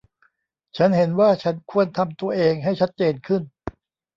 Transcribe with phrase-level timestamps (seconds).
[0.77, 3.41] ฉันเห็นว่าฉันควรทำตัวเองให้ชัดเจนขึ้น